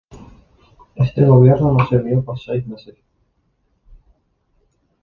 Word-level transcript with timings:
Este 0.95 1.23
gobierno 1.23 1.77
sirvió 1.87 2.25
por 2.25 2.39
seis 2.39 2.65
meses. 2.65 2.95